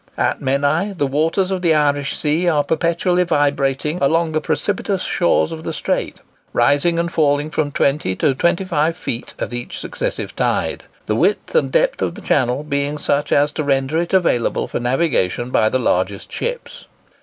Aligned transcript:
At 0.17 0.41
Menai 0.41 0.93
the 0.97 1.05
waters 1.05 1.51
of 1.51 1.61
the 1.61 1.75
Irish 1.75 2.17
Sea 2.17 2.49
are 2.49 2.63
perpetually 2.63 3.21
vibrating 3.23 3.99
along 4.01 4.31
the 4.31 4.41
precipitous 4.41 5.03
shores 5.03 5.51
of 5.51 5.61
the 5.63 5.71
strait; 5.71 6.21
rising 6.53 6.97
and 6.97 7.13
falling 7.13 7.51
from 7.51 7.71
20 7.71 8.15
to 8.15 8.33
25 8.33 8.97
feet 8.97 9.35
at 9.37 9.53
each 9.53 9.77
successive 9.77 10.35
tide; 10.35 10.85
the 11.05 11.15
width 11.15 11.53
and 11.53 11.71
depth 11.71 12.01
of 12.01 12.15
the 12.15 12.21
channel 12.21 12.63
being 12.63 12.97
such 12.97 13.31
as 13.31 13.51
to 13.51 13.63
render 13.63 13.99
it 14.01 14.11
available 14.11 14.67
for 14.67 14.79
navigation 14.79 15.51
by 15.51 15.69
the 15.69 15.77
largest 15.77 16.31
ships. 16.31 16.87